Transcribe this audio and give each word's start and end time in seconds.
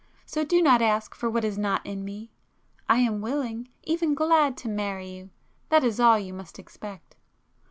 So 0.25 0.43
do 0.43 0.63
not 0.63 0.81
ask 0.81 1.13
for 1.13 1.29
what 1.29 1.45
is 1.45 1.59
not 1.59 1.85
in 1.85 2.03
me. 2.03 2.31
I 2.89 2.97
am 3.01 3.21
willing—even 3.21 4.15
glad 4.15 4.57
to 4.57 4.67
marry 4.67 5.07
you; 5.09 5.29
that 5.69 5.83
is 5.83 5.99
all 5.99 6.17
you 6.17 6.33
must 6.33 6.57
expect." 6.57 7.15